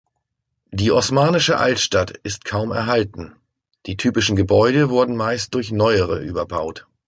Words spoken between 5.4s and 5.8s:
durch